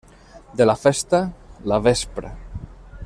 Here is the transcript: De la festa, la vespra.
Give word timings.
De 0.61 0.65
la 0.69 0.75
festa, 0.85 1.19
la 1.73 1.79
vespra. 1.89 2.33